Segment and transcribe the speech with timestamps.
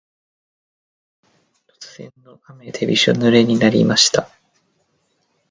[1.67, 4.27] 突然の雨でびしょぬれになりました。